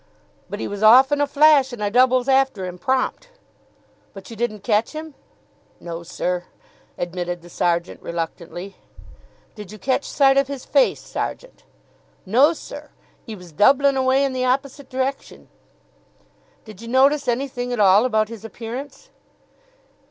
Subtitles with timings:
[0.49, 3.29] "But 'e was off in a flash, and I doubles after 'im prompt."
[4.15, 5.13] "But you didn't catch him?"
[5.79, 6.45] "No, sir,"
[6.97, 8.77] admitted the sergeant reluctantly.
[9.53, 11.65] "Did you catch sight of his face, sergeant?"
[12.25, 12.89] "No, sir,
[13.29, 15.49] 'e was doublin' away in the opposite direction."
[16.65, 19.11] "Did you notice anything at all about his appearance?"